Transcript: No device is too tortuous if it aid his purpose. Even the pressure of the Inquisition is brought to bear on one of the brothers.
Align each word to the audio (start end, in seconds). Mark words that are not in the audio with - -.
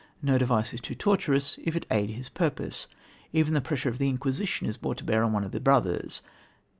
No 0.23 0.39
device 0.39 0.73
is 0.73 0.81
too 0.81 0.95
tortuous 0.95 1.59
if 1.63 1.75
it 1.75 1.85
aid 1.91 2.09
his 2.09 2.27
purpose. 2.27 2.87
Even 3.33 3.53
the 3.53 3.61
pressure 3.61 3.87
of 3.89 3.99
the 3.99 4.09
Inquisition 4.09 4.65
is 4.65 4.75
brought 4.75 4.97
to 4.97 5.03
bear 5.03 5.23
on 5.23 5.31
one 5.31 5.43
of 5.43 5.51
the 5.51 5.59
brothers. 5.59 6.23